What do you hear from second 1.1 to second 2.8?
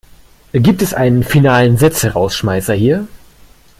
finalen Sätzerausschmeißer